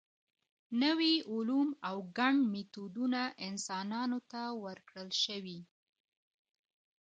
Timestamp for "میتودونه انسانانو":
2.53-4.19